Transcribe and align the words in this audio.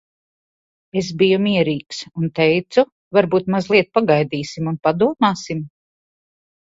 Es 1.01 1.09
biju 1.17 1.35
mierīgs. 1.41 1.99
Un 2.21 2.31
teicu, 2.39 2.83
"Varbūt 3.17 3.51
mazliet 3.57 3.91
pagaidīsim 3.99 4.71
un 4.73 4.81
padomāsim? 4.89 5.61